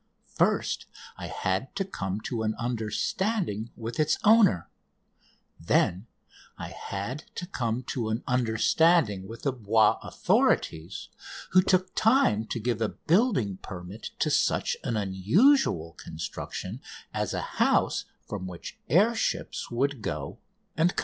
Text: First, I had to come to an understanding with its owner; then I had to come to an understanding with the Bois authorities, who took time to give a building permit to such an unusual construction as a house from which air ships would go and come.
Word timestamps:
First, 0.33 0.87
I 1.15 1.27
had 1.27 1.75
to 1.75 1.85
come 1.85 2.21
to 2.21 2.41
an 2.41 2.55
understanding 2.57 3.69
with 3.75 3.99
its 3.99 4.17
owner; 4.23 4.67
then 5.59 6.07
I 6.57 6.69
had 6.69 7.25
to 7.35 7.45
come 7.45 7.83
to 7.89 8.09
an 8.09 8.23
understanding 8.25 9.27
with 9.27 9.43
the 9.43 9.53
Bois 9.53 9.99
authorities, 10.01 11.09
who 11.51 11.61
took 11.61 11.93
time 11.93 12.47
to 12.47 12.59
give 12.59 12.81
a 12.81 12.89
building 12.89 13.57
permit 13.57 14.09
to 14.17 14.31
such 14.31 14.75
an 14.83 14.97
unusual 14.97 15.93
construction 15.93 16.81
as 17.13 17.35
a 17.35 17.41
house 17.61 18.05
from 18.27 18.47
which 18.47 18.79
air 18.89 19.13
ships 19.13 19.69
would 19.69 20.01
go 20.01 20.39
and 20.75 20.95
come. 20.97 20.99